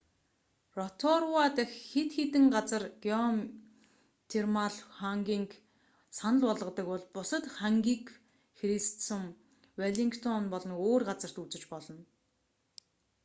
[0.77, 5.49] роторуа дахь хэд хэдэн газар геотермал хангиг
[6.17, 8.03] санал болгодог бол бусад хангиг
[8.59, 9.23] христсүм
[9.79, 12.01] веллингтон болон өөр газарт үзэж болно